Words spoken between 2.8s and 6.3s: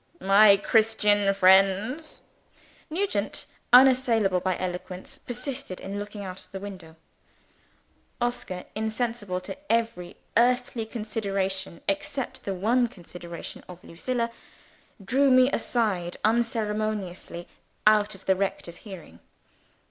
Nugent, unassailable by eloquence, persisted in looking